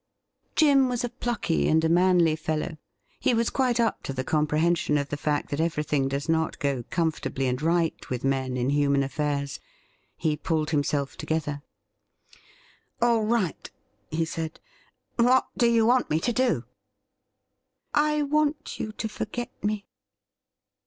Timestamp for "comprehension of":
4.23-5.09